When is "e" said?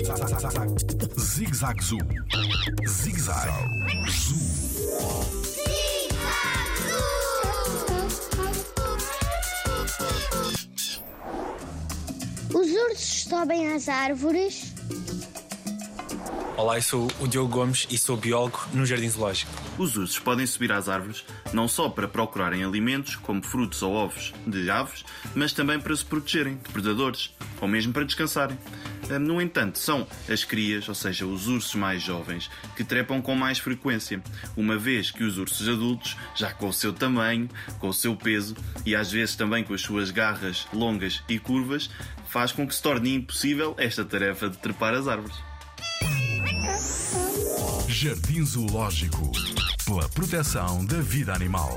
17.90-17.98, 38.84-38.94, 41.28-41.38